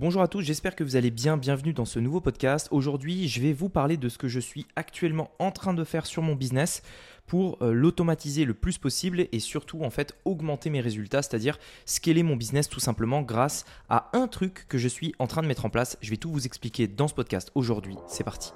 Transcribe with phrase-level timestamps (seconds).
[0.00, 1.36] Bonjour à tous, j'espère que vous allez bien.
[1.36, 2.68] Bienvenue dans ce nouveau podcast.
[2.70, 6.06] Aujourd'hui, je vais vous parler de ce que je suis actuellement en train de faire
[6.06, 6.80] sur mon business
[7.26, 12.22] pour euh, l'automatiser le plus possible et surtout en fait augmenter mes résultats, c'est-à-dire scaler
[12.22, 15.66] mon business tout simplement grâce à un truc que je suis en train de mettre
[15.66, 15.98] en place.
[16.00, 17.96] Je vais tout vous expliquer dans ce podcast aujourd'hui.
[18.08, 18.54] C'est parti.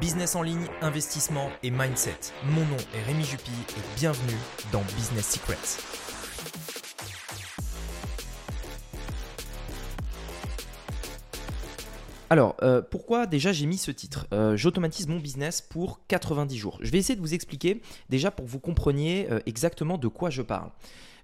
[0.00, 2.32] Business en ligne, investissement et mindset.
[2.46, 4.38] Mon nom est Rémi Jupy et bienvenue
[4.72, 6.81] dans Business Secrets.
[12.32, 14.26] Alors, euh, pourquoi déjà j'ai mis ce titre?
[14.32, 16.78] Euh, J'automatise mon business pour 90 jours.
[16.80, 20.30] Je vais essayer de vous expliquer déjà pour que vous compreniez euh, exactement de quoi
[20.30, 20.70] je parle.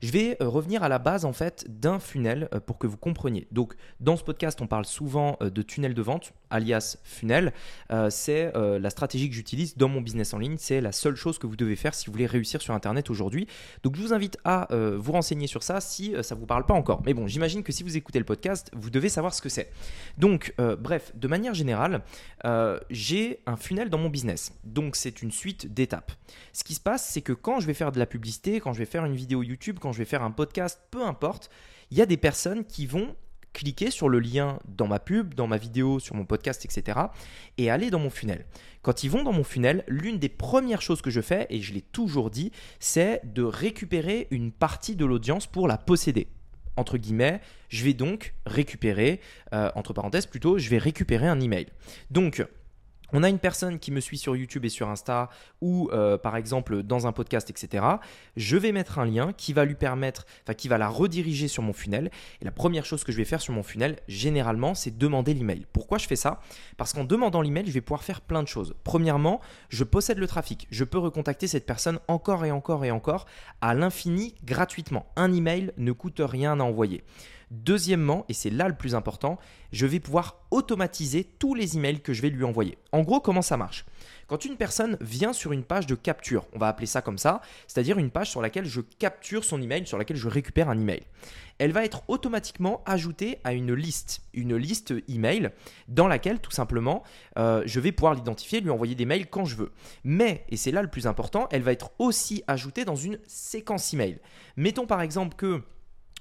[0.00, 2.96] Je vais euh, revenir à la base en fait d'un funnel euh, pour que vous
[2.96, 3.48] compreniez.
[3.50, 7.52] Donc dans ce podcast, on parle souvent euh, de tunnel de vente, alias funnel.
[8.10, 10.56] c'est la stratégie que j'utilise dans mon business en ligne.
[10.58, 13.46] C'est la seule chose que vous devez faire si vous voulez réussir sur Internet aujourd'hui.
[13.82, 16.74] Donc je vous invite à vous renseigner sur ça si ça ne vous parle pas
[16.74, 17.02] encore.
[17.04, 19.70] Mais bon, j'imagine que si vous écoutez le podcast, vous devez savoir ce que c'est.
[20.16, 22.02] Donc bref, de manière générale,
[22.88, 24.52] j'ai un funnel dans mon business.
[24.64, 26.12] Donc c'est une suite d'étapes.
[26.54, 28.78] Ce qui se passe, c'est que quand je vais faire de la publicité, quand je
[28.78, 31.50] vais faire une vidéo YouTube, je vais faire un podcast, peu importe,
[31.90, 33.14] il y a des personnes qui vont
[33.52, 36.98] cliquer sur le lien dans ma pub, dans ma vidéo, sur mon podcast, etc.
[37.56, 38.44] et aller dans mon funnel.
[38.82, 41.72] Quand ils vont dans mon funnel, l'une des premières choses que je fais, et je
[41.72, 46.28] l'ai toujours dit, c'est de récupérer une partie de l'audience pour la posséder
[46.78, 49.20] entre guillemets, je vais donc récupérer,
[49.52, 51.66] euh, entre parenthèses plutôt, je vais récupérer un email.
[52.10, 52.46] Donc,
[53.12, 56.36] on a une personne qui me suit sur YouTube et sur Insta ou euh, par
[56.36, 57.84] exemple dans un podcast, etc.
[58.36, 61.62] Je vais mettre un lien qui va lui permettre, enfin qui va la rediriger sur
[61.62, 62.10] mon funnel.
[62.40, 65.66] Et la première chose que je vais faire sur mon funnel, généralement, c'est demander l'email.
[65.72, 66.40] Pourquoi je fais ça?
[66.76, 68.74] Parce qu'en demandant l'email, je vais pouvoir faire plein de choses.
[68.84, 70.66] Premièrement, je possède le trafic.
[70.70, 73.26] Je peux recontacter cette personne encore et encore et encore
[73.60, 75.06] à l'infini gratuitement.
[75.16, 77.04] Un email ne coûte rien à envoyer.
[77.50, 79.38] Deuxièmement, et c'est là le plus important,
[79.72, 82.78] je vais pouvoir automatiser tous les emails que je vais lui envoyer.
[82.92, 83.86] En gros, comment ça marche?
[84.26, 87.40] Quand une personne vient sur une page de capture, on va appeler ça comme ça,
[87.66, 91.02] c'est-à-dire une page sur laquelle je capture son email, sur laquelle je récupère un email.
[91.56, 95.50] Elle va être automatiquement ajoutée à une liste, une liste email
[95.88, 97.02] dans laquelle tout simplement
[97.38, 99.72] euh, je vais pouvoir l'identifier, lui envoyer des mails quand je veux.
[100.04, 103.94] Mais, et c'est là le plus important, elle va être aussi ajoutée dans une séquence
[103.94, 104.20] email.
[104.56, 105.62] Mettons par exemple que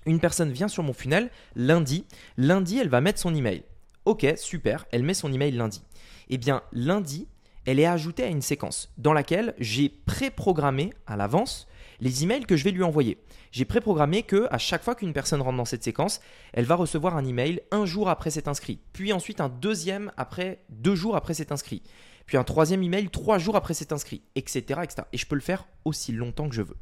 [0.05, 2.05] une personne vient sur mon funnel lundi.
[2.37, 3.63] Lundi, elle va mettre son email.
[4.05, 5.81] Ok, super, elle met son email lundi.
[6.29, 7.27] Eh bien, lundi,
[7.65, 11.67] elle est ajoutée à une séquence dans laquelle j'ai préprogrammé à l'avance
[11.99, 13.17] les emails que je vais lui envoyer.
[13.51, 16.21] J'ai préprogrammé que à chaque fois qu'une personne rentre dans cette séquence,
[16.53, 20.63] elle va recevoir un email un jour après s'être inscrit, puis ensuite un deuxième après
[20.69, 21.81] deux jours après s'être inscrit,
[22.25, 25.03] puis un troisième email trois jours après s'être inscrit, etc., etc.
[25.11, 26.77] Et je peux le faire aussi longtemps que je veux.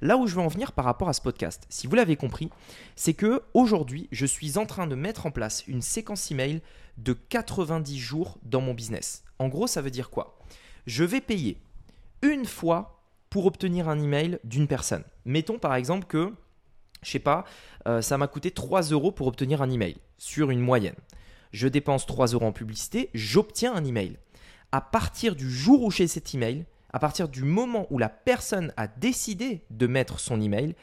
[0.00, 2.50] Là où je veux en venir par rapport à ce podcast, si vous l'avez compris,
[2.94, 6.60] c'est que aujourd'hui, je suis en train de mettre en place une séquence email
[6.98, 9.24] de 90 jours dans mon business.
[9.38, 10.38] En gros, ça veut dire quoi?
[10.86, 11.58] Je vais payer
[12.22, 15.04] une fois pour obtenir un email d'une personne.
[15.24, 16.32] Mettons par exemple que,
[17.02, 17.44] je sais pas,
[17.86, 20.94] euh, ça m'a coûté 3 euros pour obtenir un email sur une moyenne.
[21.52, 24.18] Je dépense 3 euros en publicité, j'obtiens un email.
[24.72, 26.64] À partir du jour où j'ai cet email,
[26.96, 30.74] à partir du moment où la personne a décidé de mettre son email,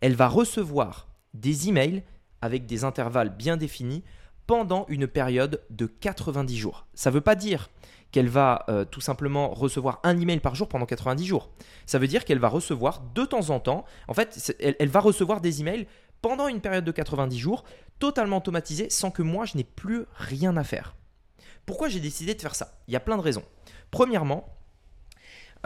[0.00, 2.02] elle va recevoir des emails
[2.40, 4.02] avec des intervalles bien définis
[4.48, 6.88] pendant une période de 90 jours.
[6.94, 7.70] Ça ne veut pas dire
[8.10, 11.50] qu'elle va euh, tout simplement recevoir un email par jour pendant 90 jours.
[11.86, 14.98] Ça veut dire qu'elle va recevoir de temps en temps, en fait, elle, elle va
[14.98, 15.86] recevoir des emails
[16.20, 17.62] pendant une période de 90 jours,
[18.00, 20.96] totalement automatisés, sans que moi je n'ai plus rien à faire.
[21.64, 22.80] Pourquoi j'ai décidé de faire ça?
[22.88, 23.44] Il y a plein de raisons.
[23.92, 24.48] Premièrement,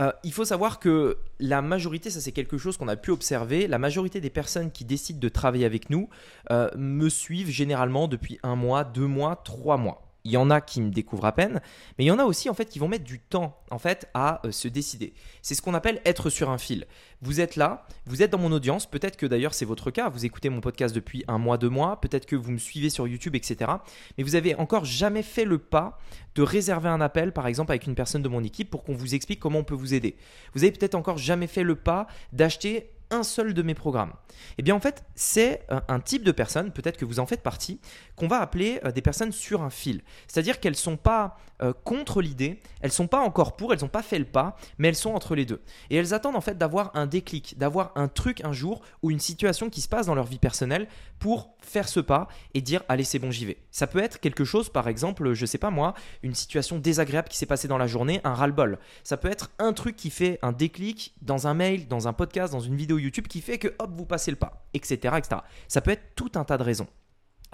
[0.01, 3.67] euh, il faut savoir que la majorité, ça c'est quelque chose qu'on a pu observer,
[3.67, 6.09] la majorité des personnes qui décident de travailler avec nous
[6.51, 10.61] euh, me suivent généralement depuis un mois, deux mois, trois mois il y en a
[10.61, 11.61] qui me découvrent à peine,
[11.99, 14.09] mais il y en a aussi en fait qui vont mettre du temps en fait
[14.15, 15.13] à euh, se décider.
[15.43, 16.87] C'est ce qu'on appelle être sur un fil.
[17.21, 20.25] Vous êtes là, vous êtes dans mon audience, peut-être que d'ailleurs c'est votre cas, vous
[20.25, 23.37] écoutez mon podcast depuis un mois, deux mois, peut-être que vous me suivez sur YouTube,
[23.37, 23.71] etc.
[24.17, 25.99] Mais vous avez encore jamais fait le pas
[26.35, 29.15] de réserver un appel, par exemple avec une personne de mon équipe pour qu'on vous
[29.15, 30.17] explique comment on peut vous aider.
[30.55, 34.13] Vous avez peut-être encore jamais fait le pas d'acheter un seul de mes programmes
[34.59, 37.43] Eh bien en fait, c'est euh, un type de personne, peut-être que vous en faites
[37.43, 37.81] partie,
[38.17, 40.03] qu'on va appeler euh, des personnes sur un fil.
[40.27, 43.81] C'est-à-dire qu'elles ne sont pas euh, contre l'idée, elles ne sont pas encore pour, elles
[43.81, 45.63] n'ont pas fait le pas, mais elles sont entre les deux.
[45.91, 49.21] Et elles attendent en fait d'avoir un déclic, d'avoir un truc un jour ou une
[49.21, 50.89] situation qui se passe dans leur vie personnelle
[51.21, 53.59] pour faire ce pas et dire allez c'est bon j'y vais.
[53.71, 57.39] Ça peut être quelque chose par exemple, je sais pas moi, une situation désagréable qui
[57.39, 58.79] s'est passée dans la journée, un ras-le-bol.
[59.05, 62.53] Ça peut être un truc qui fait un déclic dans un mail, dans un podcast,
[62.53, 65.41] dans une vidéo YouTube qui fait que hop vous passez le pas, etc., etc.
[65.69, 66.89] Ça peut être tout un tas de raisons.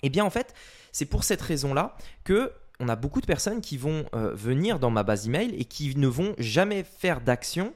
[0.03, 0.55] Eh bien en fait,
[0.93, 4.91] c'est pour cette raison-là que on a beaucoup de personnes qui vont euh, venir dans
[4.91, 7.75] ma base email et qui ne vont jamais faire d'action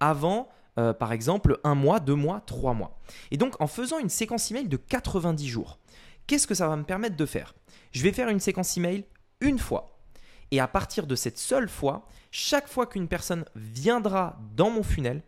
[0.00, 2.98] avant, euh, par exemple, un mois, deux mois, trois mois.
[3.30, 5.78] Et donc, en faisant une séquence email de 90 jours,
[6.26, 7.54] qu'est-ce que ça va me permettre de faire?
[7.92, 9.04] Je vais faire une séquence email
[9.42, 9.98] une fois.
[10.50, 15.22] Et à partir de cette seule fois, chaque fois qu'une personne viendra dans mon funnel,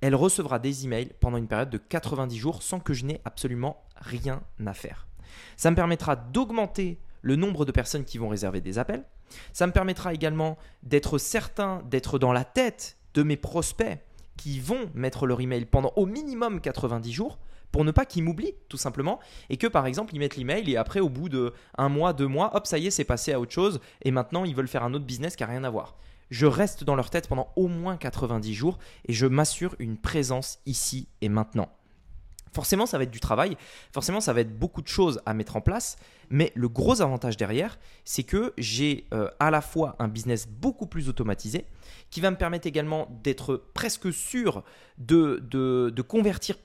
[0.00, 3.84] elle recevra des emails pendant une période de 90 jours sans que je n'ai absolument
[3.96, 5.06] rien à faire.
[5.56, 9.04] Ça me permettra d'augmenter le nombre de personnes qui vont réserver des appels.
[9.52, 13.98] Ça me permettra également d'être certain d'être dans la tête de mes prospects
[14.36, 17.38] qui vont mettre leur email pendant au minimum 90 jours
[17.70, 20.76] pour ne pas qu'ils m'oublient tout simplement et que par exemple ils mettent l'email et
[20.76, 23.38] après au bout de un mois, deux mois, hop ça y est c'est passé à
[23.38, 25.96] autre chose et maintenant ils veulent faire un autre business qui n'a rien à voir.
[26.30, 30.60] Je reste dans leur tête pendant au moins 90 jours et je m'assure une présence
[30.66, 31.68] ici et maintenant.
[32.52, 33.56] Forcément, ça va être du travail,
[33.92, 35.96] forcément, ça va être beaucoup de choses à mettre en place,
[36.30, 40.86] mais le gros avantage derrière, c'est que j'ai euh, à la fois un business beaucoup
[40.86, 41.64] plus automatisé,
[42.10, 44.64] qui va me permettre également d'être presque sûr
[44.98, 45.40] de,
[46.08, 46.56] convertir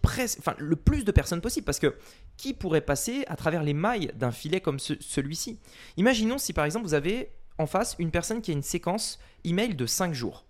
[0.57, 1.95] le plus de personnes possible, parce que
[2.35, 5.59] qui pourrait passer à travers les mailles d'un filet comme celui-ci?
[5.97, 9.75] Imaginons si par exemple vous avez en face une personne qui a une séquence email
[9.75, 10.45] de 5 jours.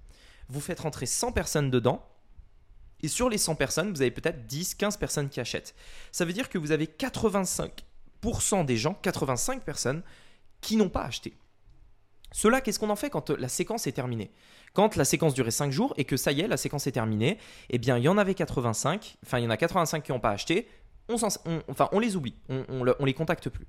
[0.49, 2.05] Vous faites rentrer 100 personnes dedans,
[3.01, 5.75] et sur les 100 personnes, vous avez peut-être 10, 15 personnes qui achètent.
[6.11, 10.01] Ça veut dire que vous avez 85% des gens, 85 personnes,
[10.61, 11.33] qui n'ont pas acheté.
[12.31, 14.31] Cela, qu'est-ce qu'on en fait quand euh, la séquence est terminée?
[14.73, 17.37] Quand la séquence durait 5 jours et que ça y est, la séquence est terminée,
[17.69, 20.19] eh bien, il y en avait 85, enfin, il y en a 85 qui n'ont
[20.19, 20.67] pas acheté,
[21.07, 21.15] on,
[21.69, 22.65] enfin, on les oublie, on,
[22.99, 23.67] on les contacte plus.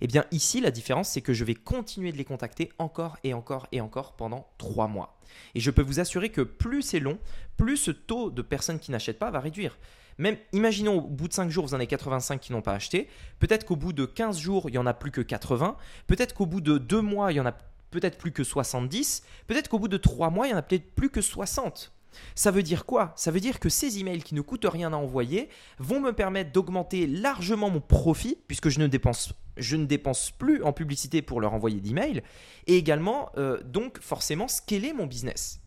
[0.00, 3.34] Eh bien ici, la différence, c'est que je vais continuer de les contacter encore et
[3.34, 5.18] encore et encore pendant trois mois.
[5.54, 7.18] Et je peux vous assurer que plus c'est long,
[7.56, 9.78] plus ce taux de personnes qui n'achètent pas va réduire.
[10.18, 13.08] Même, imaginons au bout de 5 jours, vous en avez 85 qui n'ont pas acheté.
[13.38, 15.76] Peut-être qu'au bout de 15 jours, il n'y en a plus que 80.
[16.08, 17.56] Peut-être qu'au bout de 2 mois, il y en a
[17.90, 19.22] peut-être plus que 70.
[19.46, 21.92] Peut-être qu'au bout de 3 mois, il y en a peut-être plus que 60.
[22.34, 23.12] Ça veut dire quoi?
[23.16, 26.52] Ça veut dire que ces emails qui ne coûtent rien à envoyer vont me permettre
[26.52, 32.22] d'augmenter largement mon profit puisque je ne dépense, plus en publicité pour leur envoyer d'emails
[32.66, 35.60] et également euh, donc forcément scaler mon business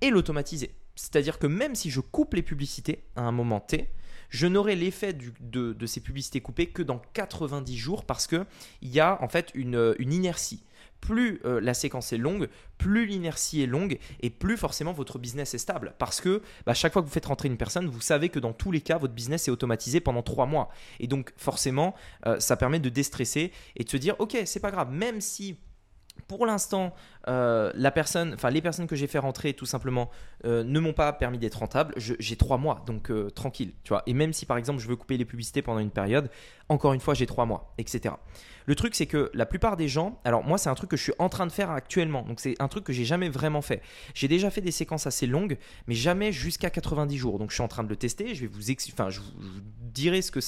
[0.00, 0.74] et l'automatiser.
[0.96, 3.90] C'est-à-dire que même si je coupe les publicités à un moment T,
[4.28, 8.46] je n'aurai l'effet de, ces publicités coupées que dans 90 jours parce qu'il
[8.82, 10.64] y a en fait une inertie
[11.04, 12.48] plus euh, la séquence est longue,
[12.78, 15.94] plus l'inertie est longue et plus forcément votre business est stable.
[15.98, 18.54] Parce que bah, chaque fois que vous faites rentrer une personne, vous savez que dans
[18.54, 20.70] tous les cas, votre business est automatisé pendant trois mois.
[21.00, 21.94] Et donc forcément,
[22.26, 25.58] euh, ça permet de déstresser et de se dire, ok, c'est pas grave, même si
[26.26, 26.94] pour l'instant,
[27.28, 30.10] euh, les personnes que j'ai fait rentrer tout simplement
[30.44, 31.92] ne m'ont pas permis d'être rentable.
[31.96, 33.72] J'ai trois mois, donc tranquille.
[34.06, 36.30] Et même si par exemple je veux couper les publicités pendant une période,
[36.68, 38.14] encore une fois j'ai trois mois, etc.
[38.66, 41.02] Le truc, c'est que la plupart des gens, alors moi, c'est un truc que je
[41.02, 42.22] suis en train de faire actuellement.
[42.22, 43.82] Donc, c'est un truc que j'ai jamais vraiment fait.
[44.14, 47.38] J'ai déjà fait des séquences assez longues, mais jamais jusqu'à 90 jours.
[47.38, 48.34] Donc, je suis en train de le tester.
[48.34, 48.62] Je vais vous,
[49.92, 50.40] dirai ce que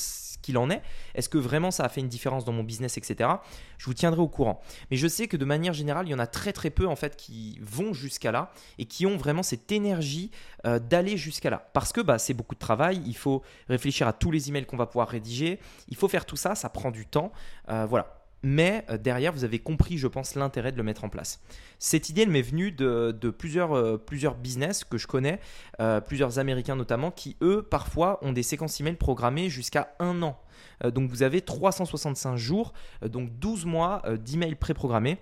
[0.47, 0.83] qu'il en est.
[1.15, 3.31] Est-ce que vraiment ça a fait une différence dans mon business, etc.
[3.79, 4.61] Je vous tiendrai au courant.
[4.91, 6.95] Mais je sais que de manière générale, il y en a très très peu en
[6.95, 10.31] fait qui vont jusqu'à là et qui ont vraiment cette énergie
[10.65, 11.69] euh, d'aller jusqu'à là.
[11.73, 13.03] Parce que bah, c'est beaucoup de travail.
[13.07, 15.59] Il faut réfléchir à tous les emails qu'on va pouvoir rédiger.
[15.89, 16.55] Il faut faire tout ça.
[16.55, 17.33] Ça prend du temps.
[17.69, 18.17] Euh, voilà
[18.47, 21.41] mais euh, derrière, vous avez compris, je pense, l'intérêt de le mettre en place.
[21.81, 25.41] Cette idée, elle m'est venue de, plusieurs, euh, plusieurs business que je connais,
[25.81, 30.39] euh, plusieurs Américains notamment, qui, eux, parfois, ont des séquences email programmées jusqu'à un an.
[30.85, 35.19] donc, vous avez 365 jours, donc 12 mois d'emails préprogrammés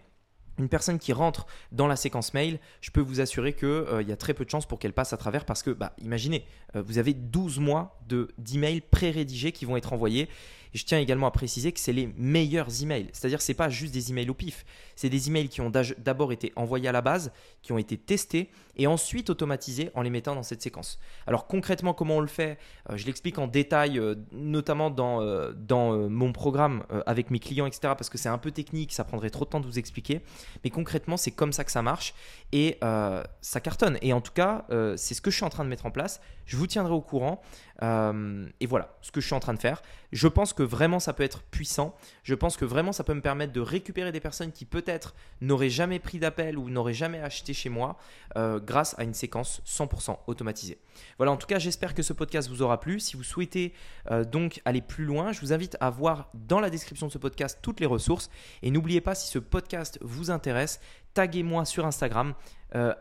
[0.56, 4.12] une personne qui rentre dans la séquence mail, je peux vous assurer qu'il il y
[4.12, 6.98] a très peu de chances pour qu'elle passe à travers parce que, bah, imaginez, vous
[6.98, 7.98] avez 12 mois
[8.38, 10.28] d'emails pré-rédigés qui vont être envoyés
[10.74, 13.08] je tiens également à préciser que c'est les meilleurs emails.
[13.12, 14.64] C'est-à-dire que ce n'est pas juste des emails au pif.
[14.96, 18.50] C'est des emails qui ont d'abord été envoyés à la base, qui ont été testés
[18.76, 20.98] et ensuite automatisés en les mettant dans cette séquence.
[21.28, 22.58] Alors concrètement, comment on le fait?
[22.90, 27.66] Euh, Je l'explique en détail, euh, notamment dans, euh, dans mon programme avec mes clients,
[27.66, 27.94] etc.
[27.96, 30.22] Parce que c'est un peu technique, ça prendrait trop de temps de vous expliquer.
[30.64, 32.14] Mais concrètement, c'est comme ça que ça marche
[32.50, 33.98] et ça cartonne.
[34.02, 34.66] Et en tout cas,
[34.96, 36.20] c'est ce que je suis en train de mettre en place.
[36.46, 37.42] Je vous tiendrai au courant.
[37.82, 39.82] Et voilà ce que je suis en train de faire.
[40.12, 41.94] Je pense que vraiment ça peut être puissant.
[42.22, 45.70] Je pense que vraiment ça peut me permettre de récupérer des personnes qui peut-être n'auraient
[45.70, 47.96] jamais pris d'appel ou n'auraient jamais acheté chez moi
[48.36, 50.78] euh, grâce à une séquence 100% automatisée.
[51.18, 53.00] Voilà, en tout cas j'espère que ce podcast vous aura plu.
[53.00, 53.72] Si vous souhaitez
[54.10, 57.18] euh, donc aller plus loin, je vous invite à voir dans la description de ce
[57.18, 58.30] podcast toutes les ressources.
[58.62, 60.80] Et n'oubliez pas, si ce podcast vous intéresse,
[61.14, 62.34] taguez-moi sur Instagram.
[62.76, 62.92] Euh,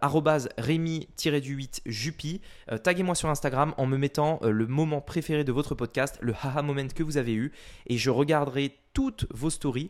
[0.57, 2.41] rémi-du-8 jupi.
[2.71, 6.33] Euh, taguez-moi sur Instagram en me mettant euh, le moment préféré de votre podcast, le
[6.43, 7.51] haha moment que vous avez eu,
[7.87, 9.89] et je regarderai toutes vos stories,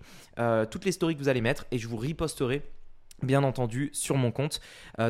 [0.72, 2.62] toutes les stories que vous allez mettre, et je vous riposterai
[3.22, 4.62] bien entendu sur mon compte.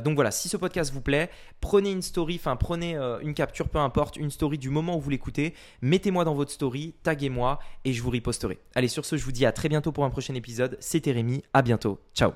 [0.03, 1.29] donc voilà, si ce podcast vous plaît,
[1.61, 5.11] prenez une story, enfin prenez une capture, peu importe, une story du moment où vous
[5.11, 5.53] l'écoutez,
[5.83, 8.57] mettez-moi dans votre story, taguez-moi et je vous riposterai.
[8.73, 10.75] Allez, sur ce, je vous dis à très bientôt pour un prochain épisode.
[10.79, 12.33] C'était Rémi, à bientôt, ciao